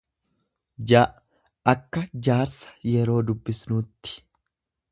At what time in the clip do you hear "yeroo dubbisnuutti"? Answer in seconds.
2.93-4.17